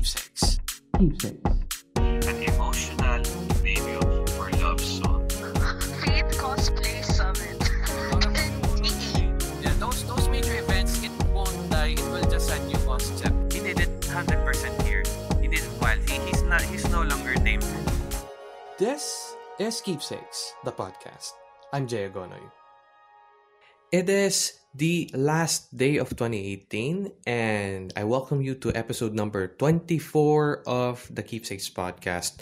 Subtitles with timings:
[0.00, 0.60] Keepsakes.
[0.98, 1.50] Keepsakes.
[1.96, 3.20] An emotional
[3.60, 5.28] video for love song.
[6.00, 7.60] Feed Cosplay Summit.
[9.60, 11.92] Yeah, those those major events, uh, it won't die.
[11.92, 13.52] It will just a new concept.
[13.52, 15.04] He did it 100% here.
[15.42, 15.98] He did it well.
[16.08, 16.62] He, he's not.
[16.62, 17.68] He's no longer named.
[18.78, 21.36] This is Keepsakes, the podcast.
[21.74, 22.40] I'm Jay Agonoy.
[23.92, 30.62] It is the last day of 2018, and I welcome you to episode number 24
[30.66, 32.38] of the Keepsakes podcast.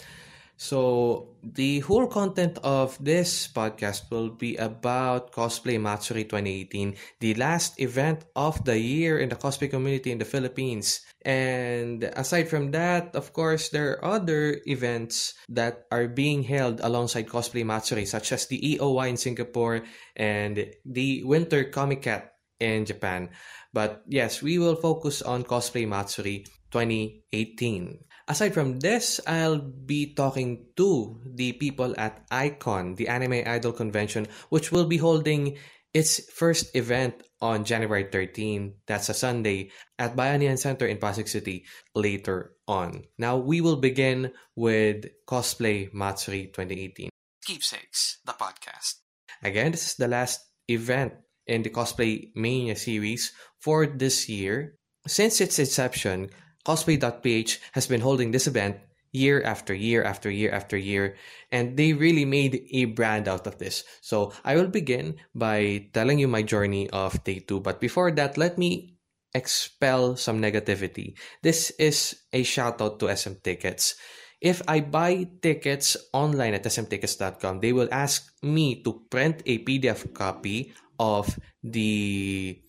[0.59, 7.79] So, the whole content of this podcast will be about Cosplay Matsuri 2018, the last
[7.79, 11.07] event of the year in the cosplay community in the Philippines.
[11.23, 17.31] And aside from that, of course, there are other events that are being held alongside
[17.31, 23.29] Cosplay Matsuri, such as the EOY in Singapore and the Winter Comiket in Japan.
[23.71, 28.08] But yes, we will focus on Cosplay Matsuri 2018.
[28.29, 34.27] Aside from this, I'll be talking to the people at Icon, the Anime Idol Convention,
[34.49, 35.57] which will be holding
[35.95, 38.85] its first event on January 13.
[38.85, 43.09] That's a Sunday at Bayanihan Center in Pasig City later on.
[43.17, 47.09] Now, we will begin with Cosplay Matsuri 2018.
[47.43, 49.01] Keepsakes, the podcast.
[49.41, 51.13] Again, this is the last event
[51.47, 54.75] in the Cosplay Mania series for this year.
[55.07, 56.29] Since its inception,
[56.69, 58.77] Cosplay.ph has been holding this event
[59.09, 61.17] year after year after year after year,
[61.49, 63.81] and they really made a brand out of this.
[64.05, 67.59] So I will begin by telling you my journey of day two.
[67.59, 69.01] But before that, let me
[69.33, 71.17] expel some negativity.
[71.41, 73.97] This is a shout out to SM Tickets.
[74.39, 80.13] If I buy tickets online at smtickets.com, they will ask me to print a PDF
[80.13, 82.61] copy of the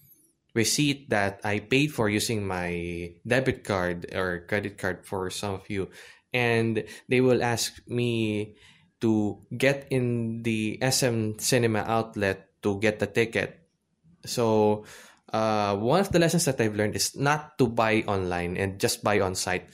[0.54, 5.68] receipt that I paid for using my debit card or credit card for some of
[5.70, 5.88] you.
[6.32, 8.54] And they will ask me
[9.00, 13.58] to get in the SM Cinema outlet to get the ticket.
[14.26, 14.84] So,
[15.32, 19.02] uh, one of the lessons that I've learned is not to buy online and just
[19.02, 19.70] buy on site.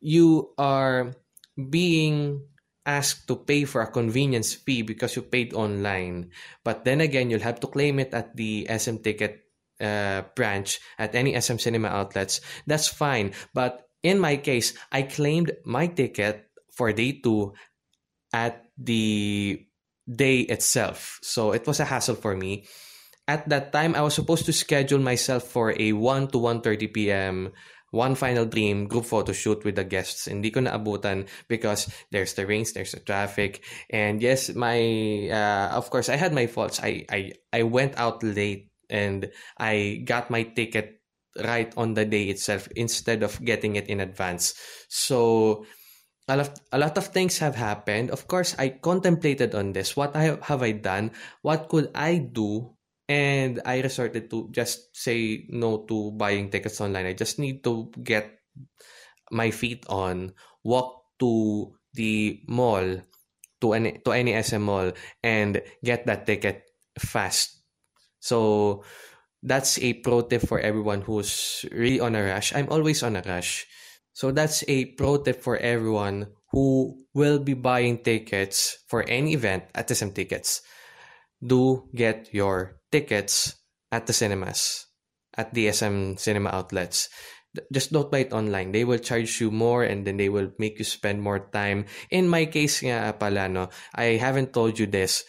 [0.00, 1.12] You are
[1.56, 2.42] being
[2.86, 6.30] asked to pay for a convenience fee because you paid online.
[6.64, 9.49] But then again, you'll have to claim it at the SM Ticket
[9.80, 12.40] uh, branch at any SM Cinema outlets.
[12.66, 13.32] That's fine.
[13.54, 17.52] But in my case, I claimed my ticket for day two
[18.32, 19.66] at the
[20.08, 21.18] day itself.
[21.22, 22.64] So it was a hassle for me.
[23.28, 27.52] At that time, I was supposed to schedule myself for a 1 to 1.30 p.m.
[27.90, 30.26] One Final Dream group photo shoot with the guests.
[30.26, 33.62] Hindi ko naabutan because there's the rains, there's the traffic.
[33.90, 36.80] And yes, my, uh, of course, I had my faults.
[36.82, 41.00] I, I, I went out late and I got my ticket
[41.44, 44.54] right on the day itself instead of getting it in advance.
[44.88, 45.64] So,
[46.28, 48.10] a lot, a lot of things have happened.
[48.10, 49.96] Of course, I contemplated on this.
[49.96, 51.12] What I, have I done?
[51.42, 52.74] What could I do
[53.10, 57.10] and I resorted to just say no to buying tickets online.
[57.10, 58.38] I just need to get
[59.34, 60.30] my feet on,
[60.62, 63.02] walk to the mall,
[63.60, 64.94] to any to any SM mall,
[65.26, 66.62] and get that ticket
[67.02, 67.59] fast.
[68.20, 68.84] So
[69.42, 72.54] that's a pro tip for everyone who's really on a rush.
[72.54, 73.66] I'm always on a rush.
[74.12, 79.64] So that's a pro tip for everyone who will be buying tickets for any event
[79.74, 80.62] at SM Tickets.
[81.40, 83.54] Do get your tickets
[83.90, 84.86] at the cinemas,
[85.34, 87.08] at the SM cinema outlets.
[87.72, 88.70] Just don't buy it online.
[88.70, 91.86] They will charge you more and then they will make you spend more time.
[92.10, 95.24] In my case nga pala, no, I haven't told you this.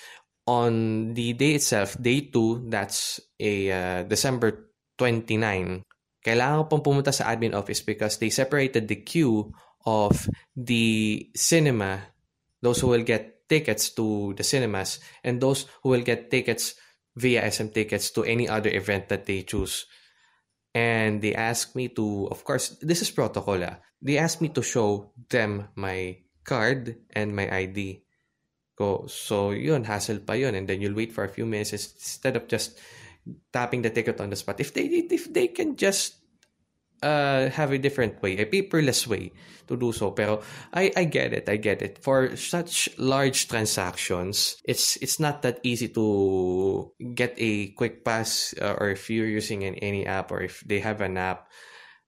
[0.47, 5.85] On the day itself, day 2, that's a uh, December 29,
[6.25, 9.53] kailangan ko pong pumunta sa admin office because they separated the queue
[9.85, 12.01] of the cinema,
[12.61, 16.77] those who will get tickets to the cinemas, and those who will get tickets
[17.15, 19.85] via SM tickets to any other event that they choose.
[20.73, 23.59] And they asked me to, of course, this is protocol.
[23.63, 23.83] Ah.
[24.01, 28.05] They asked me to show them my card and my ID.
[28.81, 30.57] Go, so yun, hassle pa yun.
[30.57, 32.81] And then you'll wait for a few minutes instead of just
[33.53, 34.57] tapping the ticket on the spot.
[34.57, 36.17] If they if they can just
[37.01, 39.31] uh, have a different way, a paperless way
[39.67, 40.11] to do so.
[40.11, 40.41] Pero
[40.73, 41.99] I, I get it, I get it.
[42.01, 48.77] For such large transactions, it's it's not that easy to get a quick pass uh,
[48.79, 51.49] or if you're using an, any app or if they have an app.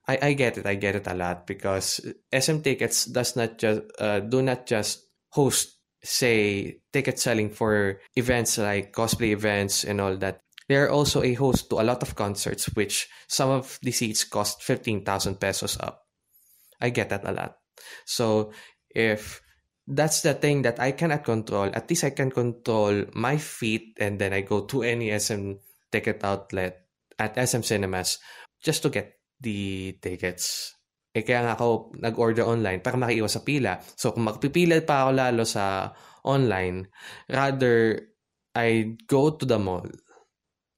[0.06, 2.04] I, I get it, I get it a lot because
[2.36, 5.73] SM Tickets does not just uh, do not just host
[6.04, 11.34] say ticket selling for events like cosplay events and all that they are also a
[11.34, 16.08] host to a lot of concerts, which some of the seats cost 15,000 pesos up.
[16.80, 17.58] I get that a lot.
[18.06, 18.52] So
[18.90, 19.42] if
[19.88, 24.20] that's the thing that I cannot control, at least I can control my feet and
[24.20, 25.60] then I go to any SM
[25.92, 26.88] ticket outlet
[27.20, 28.20] at SM Cinemas
[28.64, 30.74] just to get the tickets.
[31.14, 33.78] Eh kaya nga ako nag-order online para makiiwas sa pila.
[33.94, 35.94] So kung magpipila pa ako lalo sa
[36.26, 36.90] online,
[37.30, 38.02] rather
[38.58, 39.86] I go to the mall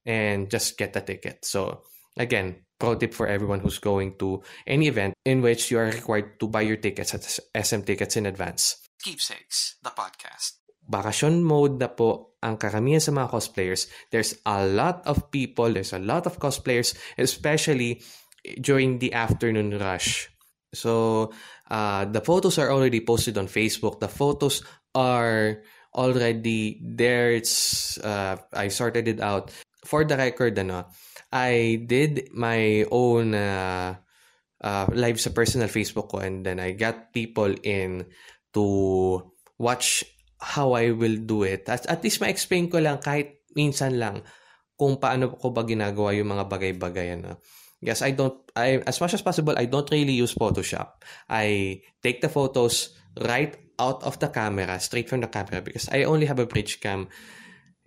[0.04, 1.48] and just get the ticket.
[1.48, 1.88] So
[2.20, 6.36] again, pro tip for everyone who's going to any event in which you are required
[6.40, 7.24] to buy your tickets at
[7.56, 8.76] SM Tickets in advance.
[9.00, 10.60] Keepsakes, the podcast.
[10.86, 13.90] Bakasyon mode na po ang karamihan sa mga cosplayers.
[14.14, 18.06] There's a lot of people, there's a lot of cosplayers, especially
[18.60, 20.28] during the afternoon rush.
[20.74, 21.32] So,
[21.70, 24.00] uh, the photos are already posted on Facebook.
[24.00, 24.62] The photos
[24.94, 25.62] are
[25.94, 27.32] already there.
[27.32, 29.50] It's uh, I sorted it out.
[29.86, 30.90] For the record, ano,
[31.32, 33.96] I did my own uh,
[34.60, 38.06] uh, live sa personal Facebook ko and then I got people in
[38.54, 38.66] to
[39.58, 40.04] watch
[40.40, 41.68] how I will do it.
[41.68, 44.20] At, at least ma-explain ko lang kahit minsan lang
[44.76, 47.16] kung paano ko ba ginagawa yung mga bagay-bagay.
[47.16, 47.40] Ano.
[47.80, 51.02] Yes, I don't, I, as much as possible, I don't really use Photoshop.
[51.28, 56.04] I take the photos right out of the camera, straight from the camera, because I
[56.04, 57.08] only have a bridge cam.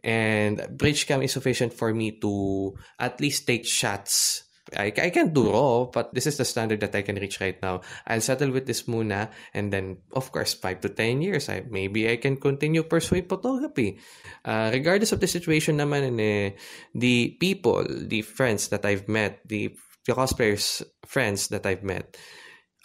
[0.03, 4.48] And bridge cam is sufficient for me to at least take shots.
[4.75, 7.59] I, I can do raw, but this is the standard that I can reach right
[7.61, 7.81] now.
[8.07, 12.09] I'll settle with this muna, and then, of course, 5 to 10 years, I, maybe
[12.09, 13.99] I can continue pursuing photography.
[14.45, 16.51] Uh, regardless of the situation naman, eh,
[16.93, 19.75] the people, the friends that I've met, the,
[20.05, 22.17] the cosplayers friends that I've met,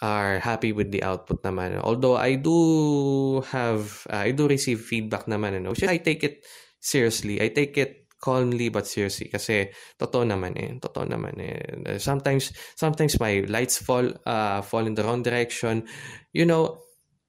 [0.01, 1.79] are happy with the output naman.
[1.79, 6.45] Although I do have, uh, I do receive feedback naman, ano, I take it
[6.81, 7.41] seriously.
[7.41, 9.29] I take it calmly but seriously.
[9.29, 9.69] Kasi
[10.01, 11.61] totoo naman eh totoo naman eh.
[12.01, 15.85] Sometimes sometimes my lights fall uh, fall in the wrong direction.
[16.33, 16.81] You know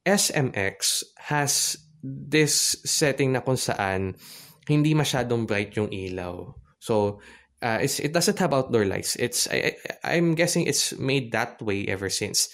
[0.08, 4.16] SMX has this setting na kung saan
[4.64, 6.56] hindi masyadong bright yung ilaw.
[6.80, 7.20] So
[7.62, 9.16] uh, it's, it doesn't have outdoor lights.
[9.16, 12.48] It's I, I, I'm guessing it's made that way ever since.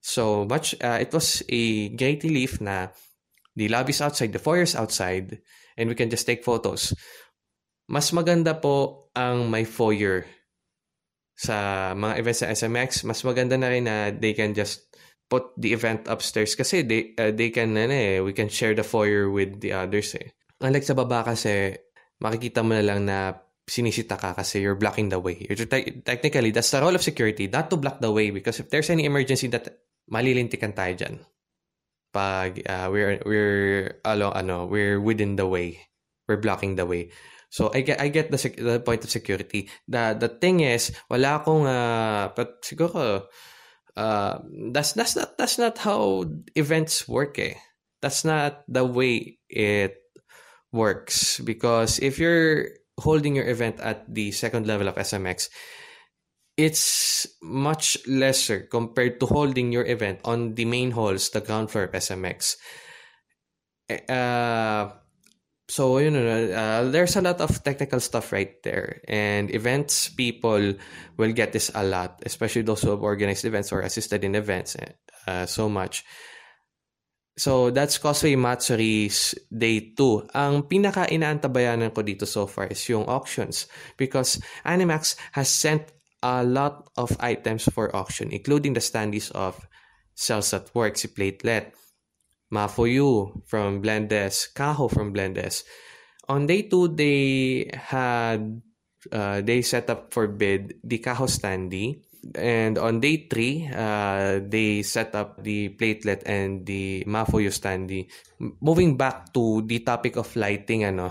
[0.00, 2.88] So much uh, it was a great relief na
[3.54, 5.38] the lobby's outside the foyer's outside
[5.76, 6.94] and we can just take photos
[7.90, 10.24] mas maganda po ang may foyer
[11.36, 13.02] sa mga events sa SMX.
[13.08, 14.86] Mas maganda na rin na they can just
[15.26, 18.84] put the event upstairs kasi they, uh, they can, ano eh, we can share the
[18.84, 20.30] foyer with the others eh.
[20.60, 21.74] Unlike sa baba kasi,
[22.22, 23.34] makikita mo na lang na
[23.66, 25.42] sinisita ka kasi you're blocking the way.
[25.48, 28.70] You're te- technically, that's the role of security, not to block the way because if
[28.70, 29.82] there's any emergency that
[30.12, 31.16] malilintikan tayo dyan.
[32.12, 35.80] Pag uh, we're, we're, along, ano, we're within the way.
[36.28, 37.08] We're blocking the way.
[37.52, 39.68] So I get I get the the point of security.
[39.84, 43.28] The the thing is, wala akong uh, but siguro
[43.92, 44.34] uh,
[44.72, 46.24] that's that's not that's not how
[46.56, 47.60] events work eh.
[48.00, 50.00] That's not the way it
[50.72, 55.52] works because if you're holding your event at the second level of SMX,
[56.56, 61.84] it's much lesser compared to holding your event on the main halls, the ground floor
[61.84, 62.56] of SMX.
[64.08, 65.01] Uh,
[65.72, 69.00] so you know uh, there's a lot of technical stuff right there.
[69.08, 70.76] And events people
[71.16, 74.76] will get this a lot especially those who have organized events or assisted in events
[75.26, 76.04] uh, so much.
[77.38, 83.08] So that's Cosplay Matsuri's day 2 ang pinaka inaantabayanan ko dito so far is yung
[83.08, 83.64] auctions.
[83.96, 84.36] Because
[84.68, 85.88] Animax has sent
[86.20, 89.56] a lot of items for auction including the standees of
[90.12, 91.72] Cells at Work si Platelet
[92.52, 95.64] Mafuyu from Blendes, Kaho from Blendes.
[96.28, 98.60] On day two, they had
[99.10, 102.04] uh, they set up for bid the Kaho standee.
[102.38, 108.06] And on day three, uh, they set up the platelet and the Mafuyu standee.
[108.38, 111.10] Moving back to the topic of lighting, ano.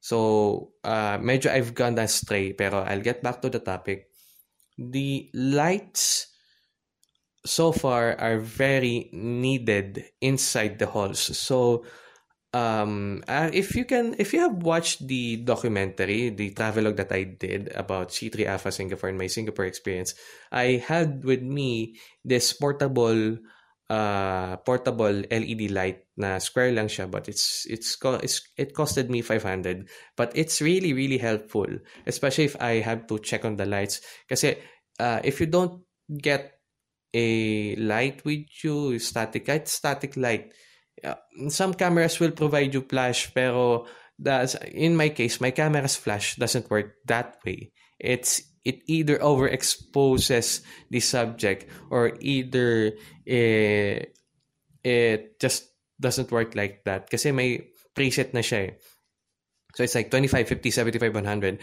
[0.00, 4.12] So, uh, medyo I've gone astray, pero I'll get back to the topic.
[4.76, 6.29] The lights
[7.44, 11.20] so far are very needed inside the halls.
[11.36, 11.84] So
[12.52, 17.22] um uh, if you can if you have watched the documentary the travelogue that i
[17.22, 20.14] did about c3 AFA singapore and my singapore experience
[20.50, 21.94] i had with me
[22.24, 23.38] this portable
[23.88, 29.22] uh portable led light na square lang siya but it's it's, it's it costed me
[29.22, 29.86] 500
[30.18, 31.66] but it's really really helpful
[32.06, 34.58] especially if i have to check on the lights kasi
[34.98, 36.59] uh, if you don't get
[37.14, 40.52] a light with you, static light, static light.
[41.48, 43.86] Some cameras will provide you flash, pero
[44.18, 47.72] that's, in my case, my camera's flash doesn't work that way.
[47.98, 52.92] It's it either overexposes the subject or either
[53.26, 54.04] eh,
[54.84, 57.64] it just doesn't work like that kasi may
[57.96, 58.72] preset na siya eh.
[59.74, 61.58] So it's like 25, 50, 75, 100.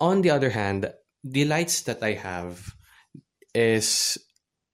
[0.00, 0.90] On the other hand,
[1.22, 2.74] the lights that I have
[3.54, 4.16] is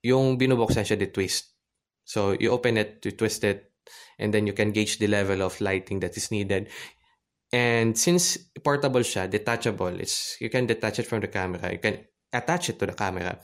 [0.04, 1.56] yung binubuksan siya, the twist.
[2.04, 3.72] So you open it, you twist it,
[4.20, 6.68] and then you can gauge the level of lighting that is needed.
[7.48, 11.72] And since portable siya, detachable, it's you can detach it from the camera.
[11.72, 13.40] You can attach it to the camera.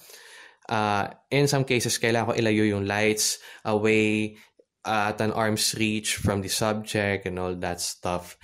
[0.68, 4.36] Uh, in some cases, kailangan ko ilayo yung lights away
[4.84, 8.36] uh, at an arm's reach from the subject and all that stuff.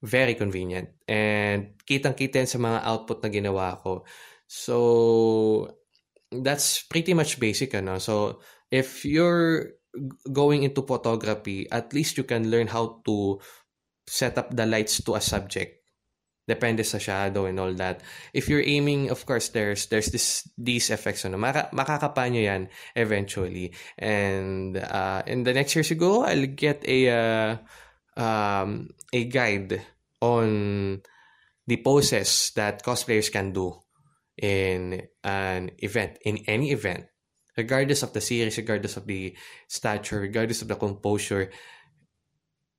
[0.00, 0.96] Very convenient.
[1.04, 4.08] And kitang-kita sa mga output na ginawa ko.
[4.48, 5.79] So,
[6.30, 7.74] that's pretty much basic.
[7.74, 7.98] Ano?
[7.98, 9.74] So, if you're
[10.32, 13.40] going into photography, at least you can learn how to
[14.06, 15.82] set up the lights to a subject.
[16.46, 18.02] Depende sa shadow and all that.
[18.34, 21.22] If you're aiming, of course, there's there's this these effects.
[21.24, 23.70] Ano, Maka, yan eventually.
[23.98, 27.50] And uh, in the next years ago, I'll get a uh,
[28.18, 29.78] um, a guide
[30.20, 31.02] on
[31.66, 33.78] the poses that cosplayers can do
[34.40, 37.06] in an event, in any event,
[37.56, 39.36] regardless of the series, regardless of the
[39.68, 41.52] stature, regardless of the composure,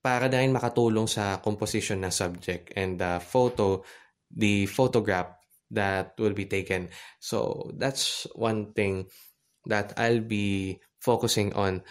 [0.01, 3.85] para dahil makatulong sa composition ng subject and the photo,
[4.33, 5.37] the photograph
[5.69, 6.89] that will be taken.
[7.21, 9.07] So that's one thing
[9.69, 11.85] that I'll be focusing on.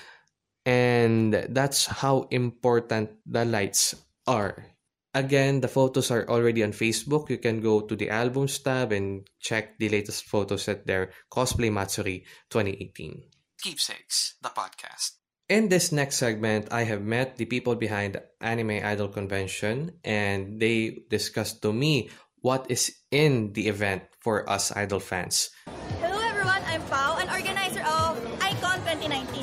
[0.66, 3.94] And that's how important the lights
[4.26, 4.66] are.
[5.12, 7.30] Again, the photos are already on Facebook.
[7.30, 11.72] You can go to the albums tab and check the latest photos at their Cosplay
[11.72, 13.22] Matsuri 2018.
[13.58, 15.18] Keepsakes, the podcast.
[15.48, 21.02] In this next segment, I have met the people behind Anime Idol Convention and they
[21.10, 25.50] discussed to me what is in the event for us idol fans.
[25.98, 29.42] Hello everyone, I'm Pau, an organizer of ICON 2019.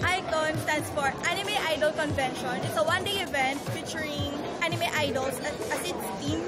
[0.00, 2.56] ICON stands for Anime Idol Convention.
[2.64, 4.23] It's a one-day event featuring anime
[5.04, 6.40] idols as, as its theme.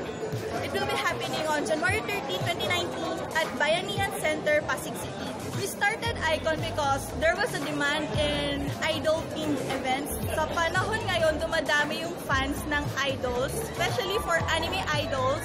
[0.65, 5.29] It will be happening on January 13, 2019 at Bayanihan Center, Pasig City.
[5.61, 10.13] We started ICON because there was a demand in idol-themed events.
[10.33, 15.45] Sa panahon ngayon, dumadami yung fans ng idols, especially for anime idols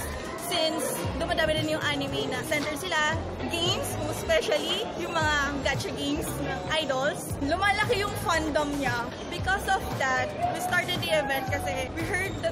[0.51, 0.83] since
[1.15, 3.15] dumadami din yung anime na center sila,
[3.47, 9.07] games, especially yung mga gacha games ng idols, lumalaki yung fandom niya.
[9.31, 12.51] Because of that, we started the event kasi we heard the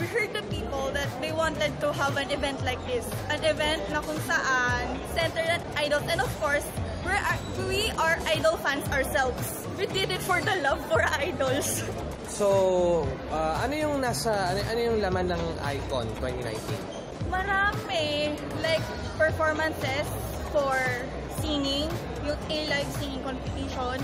[0.00, 3.06] we heard the people that they wanted to have an event like this.
[3.32, 6.04] An event na kung saan centered at idols.
[6.08, 6.64] And of course,
[7.04, 7.20] we're,
[7.68, 9.66] we are idol fans ourselves.
[9.78, 11.84] We did it for the love for idols.
[12.28, 17.32] So, uh, ano yung nasa, ano, ano yung laman ng Icon 2019?
[17.32, 18.36] Marami.
[18.60, 18.84] Like,
[19.16, 20.04] performances
[20.52, 20.76] for
[21.40, 21.88] singing,
[22.28, 23.96] yung A-Live singing competition,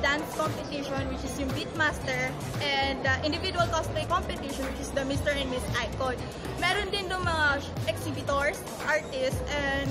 [0.00, 2.30] dance competition, which is yung Beatmaster,
[2.62, 5.34] and uh, individual cosplay competition, which is the Mr.
[5.34, 6.16] and Miss Icon.
[6.62, 9.88] Meron din doon mga exhibitors, artists, and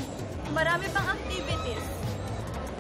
[0.56, 1.86] marami pang activities.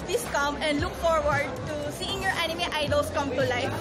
[0.08, 3.76] Please come and look forward to seeing your anime idols come to life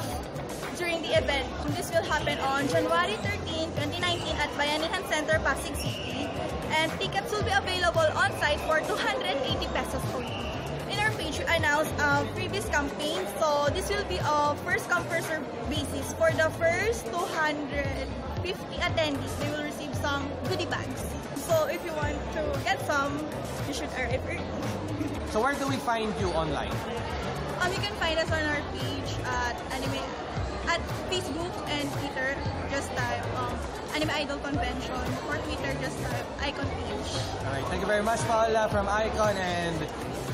[0.76, 1.46] during the event.
[1.72, 3.14] This will happen on January
[3.46, 6.28] 13, 2019 at Bayanihan Center, Pasig City.
[6.74, 10.45] And tickets will be available on site for 280 pesos only.
[11.48, 13.26] Announced a previous campaign.
[13.38, 16.12] So this will be a first come first served basis.
[16.14, 21.04] For the first 250 attendees, they will receive some goodie bags.
[21.36, 23.24] So if you want to get some,
[23.66, 24.42] you should arrive early.
[25.32, 26.72] So where do we find you online?
[27.60, 30.00] Um, you can find us on our page at anime
[30.68, 32.36] at Facebook and Twitter.
[32.70, 33.52] Just type um,
[33.94, 34.94] Anime Idol Convention
[35.28, 35.76] or Twitter.
[35.82, 37.10] Just type Icon page.
[37.44, 39.76] All right, thank you very much, Paula from Icon, and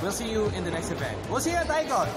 [0.03, 1.17] We'll see you in the next event.
[1.31, 2.09] We'll see you at ICON!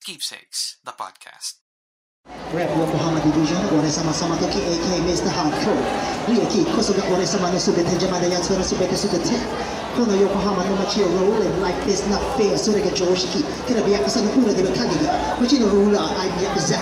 [0.00, 1.60] Keepsakes, the podcast.
[2.56, 5.28] Rap wa Muhammad Division gore sama-sama toki AK Mr.
[5.28, 5.84] Hardcore.
[6.32, 9.36] Lyric kosuga gore sama ne subete jamada ya tsara subete sugete.
[9.92, 13.44] Kono Yokohama no machi rolling life this not fair surega joshiki.
[13.68, 15.12] Kira biya kasa no kura de kagiga.
[15.38, 16.80] Machi no rula I be za.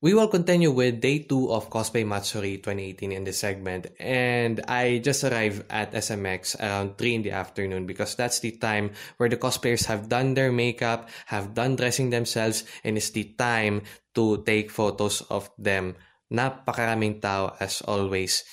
[0.01, 3.87] We will continue with day two of Cosplay Matsuri 2018 in this segment.
[3.97, 8.91] And I just arrived at SMX around 3 in the afternoon because that's the time
[9.17, 13.81] where the cosplayers have done their makeup, have done dressing themselves, and it's the time
[14.13, 15.95] to take photos of them
[16.29, 18.43] napakaraming tao as always.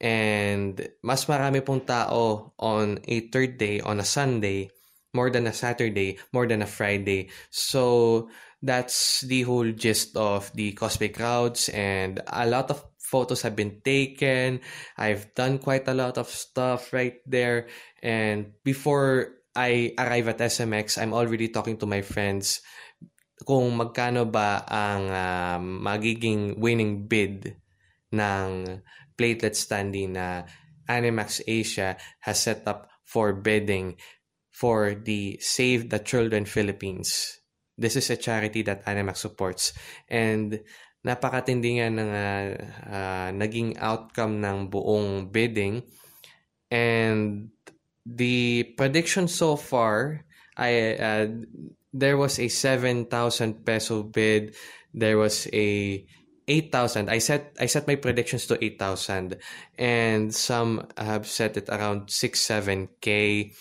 [0.00, 4.70] And mas marami pong tao on a third day, on a Sunday,
[5.14, 7.30] more than a Saturday, more than a Friday.
[7.50, 8.28] So
[8.60, 13.80] that's the whole gist of the cosplay crowds and a lot of photos have been
[13.84, 14.60] taken.
[14.98, 17.68] I've done quite a lot of stuff right there.
[18.02, 22.60] And before I arrive at SMX, I'm already talking to my friends
[23.44, 27.54] kung magkano ba ang um, magiging winning bid
[28.14, 28.80] ng
[29.16, 30.44] platelet standing na
[30.88, 33.96] Animax Asia has set up for bidding
[34.50, 37.40] for the Save the Children Philippines.
[37.76, 39.72] This is a charity that Animax supports.
[40.08, 40.62] And
[41.04, 42.48] napakatindi nga ng uh,
[42.86, 45.82] uh, naging outcome ng buong bidding.
[46.70, 47.50] And
[48.06, 50.24] the prediction so far,
[50.56, 51.26] I uh,
[51.94, 53.10] there was a 7,000
[53.66, 54.54] peso bid.
[54.94, 56.02] There was a
[56.48, 57.08] 8,000.
[57.08, 59.36] I set I set my predictions to 8,000
[59.78, 63.52] and some have set it around 6 7k.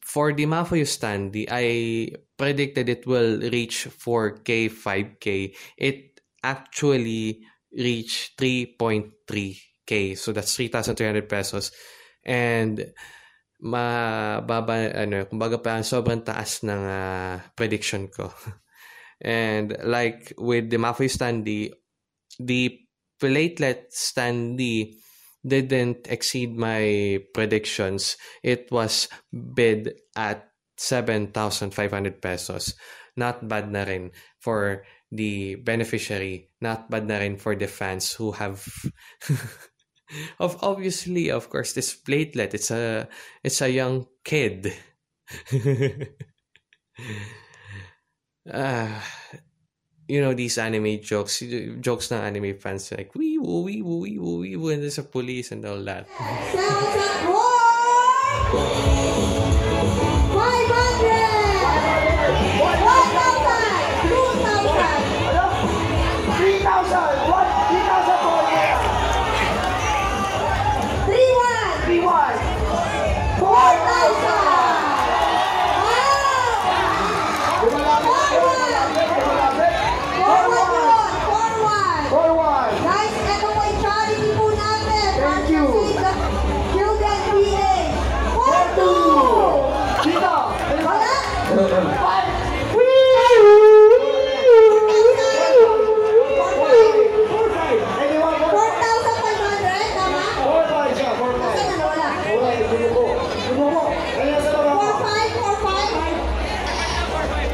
[0.00, 5.52] For the Mafuyo standee, I predicted it will reach 4k, 5k.
[5.76, 7.44] It actually
[7.76, 10.16] reached 3.3k.
[10.16, 11.72] So that's 3,300 pesos.
[12.24, 12.88] And
[13.60, 18.32] mababa ano, kumbaga pa sobrang taas ng uh, prediction ko.
[19.20, 21.74] And like with the Mafuyo standee,
[22.38, 22.80] the
[23.20, 24.94] platelet standee
[25.46, 28.16] didn't exceed my predictions.
[28.42, 32.74] It was bid at 7,500 pesos.
[33.16, 36.50] Not bad na rin for the beneficiary.
[36.60, 38.62] Not bad na rin for the fans who have
[40.38, 43.08] of obviously of course this platelet it's a
[43.42, 44.72] it's a young kid.
[48.48, 49.04] Ah,
[50.08, 51.44] you know these anime jokes
[51.80, 54.96] jokes ng anime fans like wee woo wee woo wee woo wee woo and there's
[54.96, 56.08] a police and all that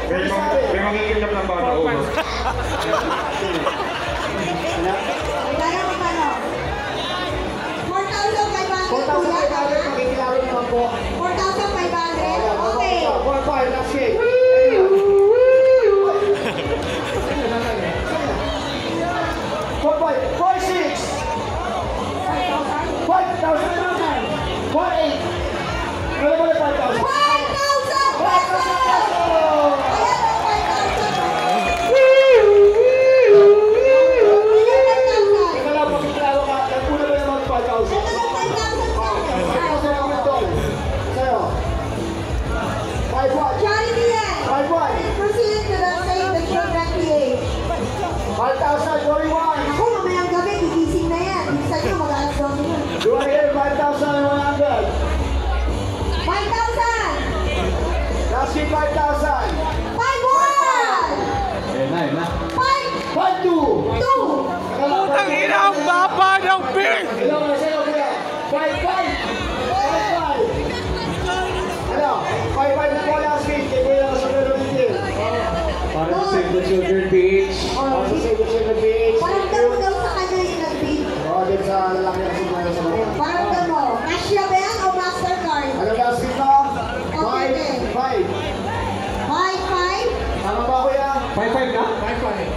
[0.05, 1.81] May, mang, may mangingilap ng bata o.
[5.55, 6.29] Kaya ko pa no?
[7.89, 10.93] 4,500 mangingilap po.
[10.93, 12.69] 4,500?
[12.75, 13.01] Okay.
[13.01, 14.21] Kuha, kuha, last shake.
[19.81, 20.21] Four point
[25.01, 25.17] eight.
[26.25, 27.14] Ano ba na five thousand?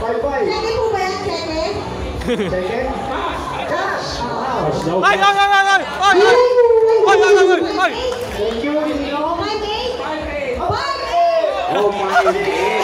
[0.09, 1.85] Cheque po ba yan, cheque?
[2.49, 2.88] Second?
[3.68, 4.25] Cash.
[5.05, 5.83] Ay, ay, ay, ay, ay!
[6.01, 6.37] Ay, ay!
[7.05, 7.92] Ay, ay, ay, ay, ay!
[8.33, 9.37] Thank you, Nino.
[9.37, 10.01] Five, eight?
[10.01, 10.57] Five, eight!
[11.77, 12.78] Oh my God.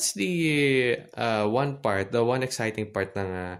[0.00, 3.56] That's the uh, one part, the one exciting part ng uh,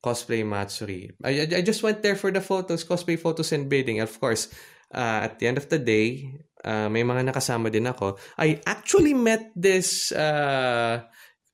[0.00, 1.12] cosplay Matsuri.
[1.20, 4.00] I, I just went there for the photos, cosplay photos and bidding.
[4.00, 4.48] Of course,
[4.88, 6.32] uh, at the end of the day,
[6.64, 8.16] uh, may mga nakasama din ako.
[8.40, 11.04] I actually met this uh,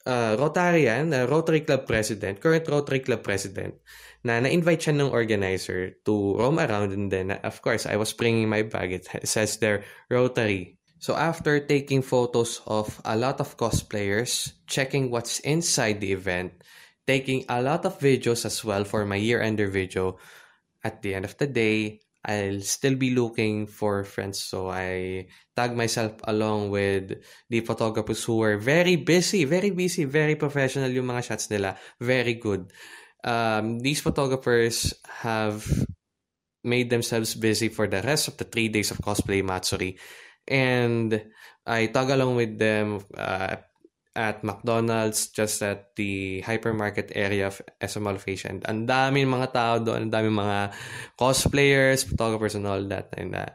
[0.07, 3.75] uh, Rotarian, uh, Rotary Club President, current Rotary Club President,
[4.23, 8.47] na na-invite siya ng organizer to roam around and then, of course, I was bringing
[8.47, 8.95] my bag.
[8.95, 10.79] It says there, Rotary.
[11.07, 16.67] So after taking photos of a lot of cosplayers, checking what's inside the event,
[17.07, 20.19] taking a lot of videos as well for my year-ender video,
[20.83, 24.43] at the end of the day, I'll still be looking for friends.
[24.43, 30.35] So I tag myself along with the photographers who were very busy, very busy, very
[30.35, 31.79] professional yung mga shots nila.
[32.03, 32.75] Very good.
[33.23, 34.91] Um, these photographers
[35.23, 35.63] have
[36.67, 39.95] made themselves busy for the rest of the three days of cosplay Matsuri.
[40.49, 41.11] And
[41.67, 43.57] I tag along with them uh,
[44.17, 48.17] at McDonald's, just at the hypermarket area of SM Mall.
[48.49, 50.73] And ang daming mga tao doon, ang daming mga
[51.21, 53.13] cosplayers, photographers, and all that.
[53.19, 53.53] And uh,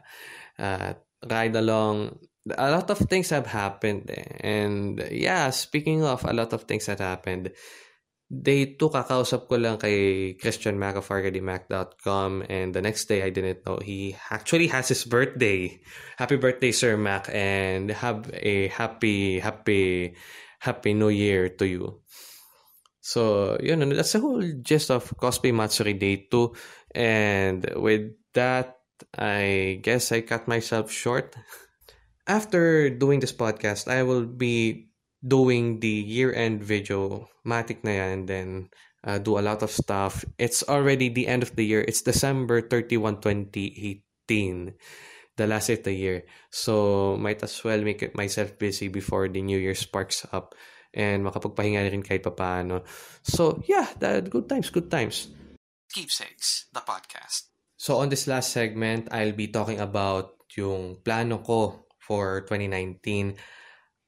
[0.58, 0.94] uh,
[1.28, 2.18] ride along.
[2.58, 4.10] A lot of things have happened.
[4.10, 4.26] eh.
[4.42, 7.54] And yeah, speaking of a lot of things that happened,
[8.32, 13.28] day 2 kakausap ko lang kay Christian Mac of ArcadyMac.com and the next day I
[13.28, 15.76] didn't know he actually has his birthday.
[16.16, 20.16] Happy birthday, Sir Mac, and have a happy, happy,
[20.64, 22.00] happy new year to you.
[23.04, 26.54] So, you know, that's the whole gist of Cosplay Matsuri Day 2.
[26.94, 28.78] And with that,
[29.12, 31.36] I guess I cut myself short.
[32.24, 34.91] After doing this podcast, I will be
[35.22, 38.48] doing the year-end video, matic na yan, and then
[39.06, 40.24] uh, do a lot of stuff.
[40.38, 41.84] It's already the end of the year.
[41.86, 44.74] It's December 31, 2018.
[45.36, 46.24] The last of the year.
[46.50, 50.54] So, might as well make it myself busy before the New Year sparks up
[50.92, 52.84] and makapagpahinga rin kahit papaano.
[53.24, 55.32] So, yeah, that, good times, good times.
[55.88, 57.52] Keepsakes, the podcast.
[57.82, 63.34] So on this last segment, I'll be talking about yung plano ko for 2019.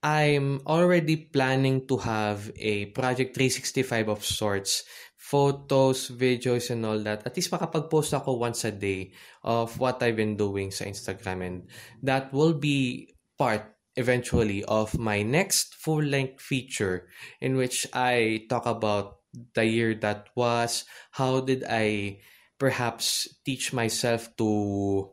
[0.05, 4.85] I'm already planning to have a Project 365 of sorts.
[5.17, 7.25] Photos, videos, and all that.
[7.25, 11.41] At least makapag-post ako once a day of what I've been doing sa Instagram.
[11.41, 11.57] And
[12.05, 13.65] that will be part
[13.97, 17.09] eventually of my next full-length feature
[17.41, 19.25] in which I talk about
[19.57, 20.85] the year that was,
[21.17, 22.21] how did I
[22.59, 25.09] perhaps teach myself to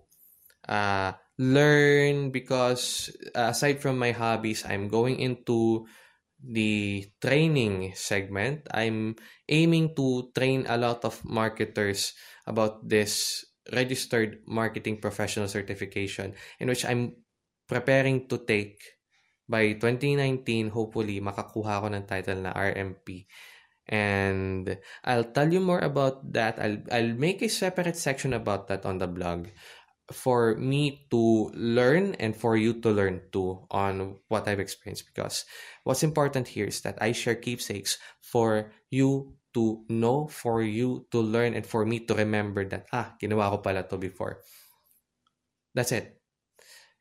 [0.67, 5.89] uh, learn because uh, aside from my hobbies, I'm going into
[6.37, 8.69] the training segment.
[8.69, 9.17] I'm
[9.49, 12.13] aiming to train a lot of marketers
[12.45, 13.41] about this
[13.73, 17.17] registered marketing professional certification in which I'm
[17.65, 18.77] preparing to take
[19.49, 23.29] by 2019 hopefully makakuha ko ng title na RMP
[23.91, 26.57] and I'll tell you more about that.
[26.57, 29.51] I'll I'll make a separate section about that on the blog
[30.11, 35.45] for me to learn and for you to learn too on what I've experienced because
[35.83, 41.19] what's important here is that I share keepsakes for you to know, for you to
[41.19, 44.39] learn, and for me to remember that, ah, ginawa ko pala to before.
[45.75, 46.19] That's it.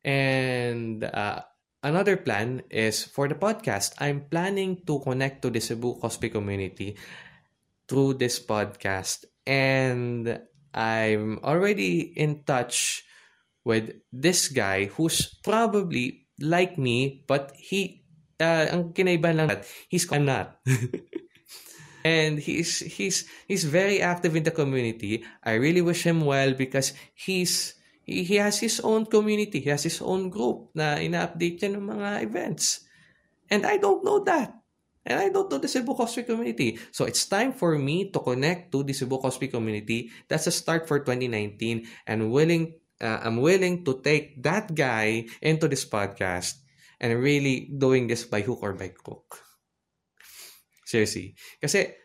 [0.02, 1.42] And uh,
[1.82, 6.96] another plan is for the podcast, I'm planning to connect to the Cebu cosplay community
[7.88, 9.26] through this podcast.
[9.46, 10.40] And
[10.74, 13.04] I'm already in touch
[13.64, 18.04] with this guy who's probably like me, but he,
[18.40, 20.58] uh, ang kinaibahan lang that, he's, I'm not.
[22.04, 25.24] and he's he's he's very active in the community.
[25.44, 29.84] I really wish him well because he's he, he has his own community, he has
[29.84, 32.88] his own group na ina-update niya ng mga events.
[33.50, 34.59] And I don't know that.
[35.06, 36.78] And I don't know the Cebu Cosplay community.
[36.92, 40.12] So it's time for me to connect to the Cebu Cosplay community.
[40.28, 45.66] That's a start for 2019 and willing uh, I'm willing to take that guy into
[45.68, 46.60] this podcast
[47.00, 49.40] and really doing this by hook or by crook.
[50.84, 51.34] Seriously.
[51.56, 51.96] Kasi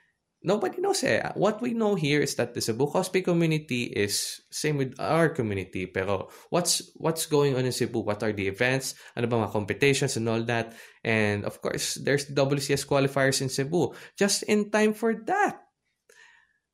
[0.46, 1.20] nobody knows eh.
[1.34, 5.90] What we know here is that the Cebu cosplay community is same with our community.
[5.90, 8.06] Pero what's what's going on in Cebu?
[8.06, 8.94] What are the events?
[9.18, 10.78] Ano ba mga competitions and all that?
[11.04, 13.98] And of course, there's WCS qualifiers in Cebu.
[14.16, 15.66] Just in time for that.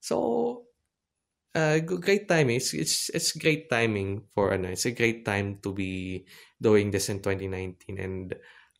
[0.02, 0.68] So,
[1.56, 2.58] uh, great timing.
[2.58, 4.70] It's, it's, it's great timing for ano.
[4.70, 6.26] It's a great time to be
[6.62, 8.00] doing this in 2019.
[8.00, 8.36] And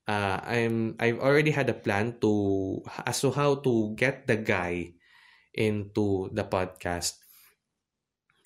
[0.08, 4.96] uh, I'm I've already had a plan to as to how to get the guy
[5.54, 7.20] into the podcast.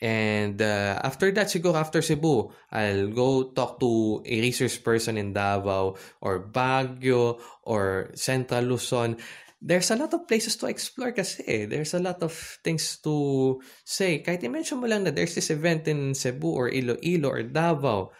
[0.02, 5.32] And uh, after that, siguro after Cebu, I'll go talk to a resource person in
[5.32, 9.16] Davao or Baguio or Central Luzon.
[9.64, 11.66] There's a lot of places to explore kasi.
[11.66, 14.20] There's a lot of things to say.
[14.22, 18.12] Kahit i-mention mo lang na there's this event in Cebu or Iloilo or Davao.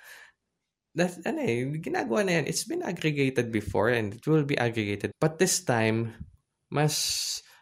[0.96, 2.48] That, ano eh, ginagawa na yan.
[2.48, 5.12] It's been aggregated before and it will be aggregated.
[5.20, 6.16] But this time,
[6.72, 6.96] mas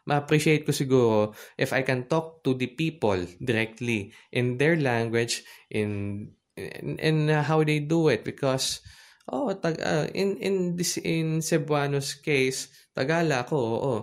[0.06, 5.41] ma-appreciate ko siguro if I can talk to the people directly in their language,
[5.74, 8.22] in in, in how they do it.
[8.22, 8.86] Because
[9.34, 13.96] oh tag uh, in in this in Cebuano's case Tagala ako oo.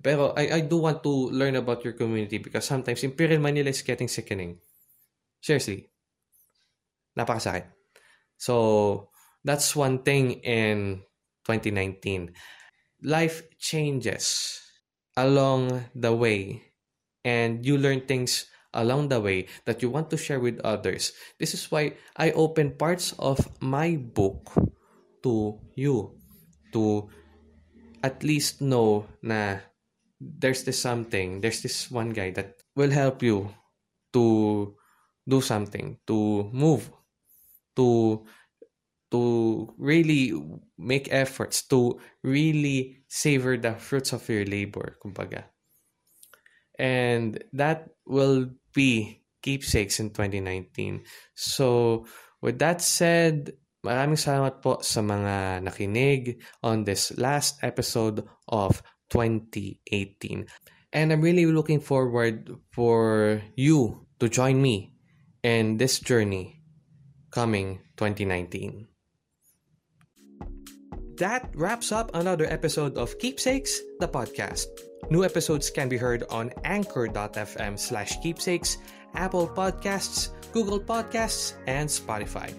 [0.00, 3.84] Pero I I do want to learn about your community because sometimes Imperial Manila is
[3.84, 4.56] getting sickening.
[5.44, 5.84] Seriously.
[7.12, 7.79] Napakasakit
[8.40, 9.12] so
[9.44, 11.04] that's one thing in
[11.44, 12.32] 2019
[13.04, 14.60] life changes
[15.16, 16.62] along the way
[17.24, 21.12] and you learn things along the way that you want to share with others.
[21.38, 24.54] This is why I open parts of my book
[25.22, 26.14] to you
[26.72, 27.10] to
[28.02, 29.58] at least know na
[30.20, 33.50] there's this something, there's this one guy that will help you
[34.12, 34.76] to
[35.28, 36.90] do something, to move,
[37.80, 38.20] to
[39.10, 40.36] to really
[40.78, 45.50] make efforts to really savor the fruits of your labor, kumbaga.
[46.78, 51.02] And that will be keepsakes in 2019.
[51.34, 52.06] So,
[52.40, 53.52] with that said,
[53.84, 58.78] maraming salamat po sa mga nakinig on this last episode of
[59.10, 60.46] 2018.
[60.92, 64.94] And I'm really looking forward for you to join me
[65.42, 66.59] in this journey
[67.30, 68.86] coming 2019.
[71.18, 74.66] That wraps up another episode of Keepsakes, the podcast.
[75.10, 78.78] New episodes can be heard on anchor.fm slash keepsakes,
[79.14, 82.54] Apple Podcasts, Google Podcasts, and Spotify.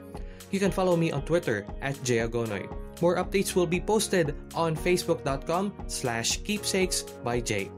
[0.51, 2.69] You can follow me on Twitter at jayagonoy.
[3.01, 7.71] More updates will be posted on facebook.com slash keepsakes by Jay.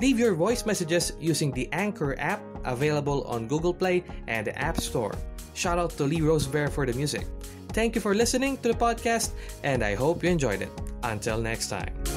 [0.00, 4.80] Leave your voice messages using the Anchor app available on Google Play and the App
[4.80, 5.12] Store.
[5.54, 7.26] Shout out to Lee Rosevere for the music.
[7.72, 9.30] Thank you for listening to the podcast,
[9.62, 10.70] and I hope you enjoyed it.
[11.02, 12.13] Until next time.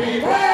[0.00, 0.49] Happy birthday,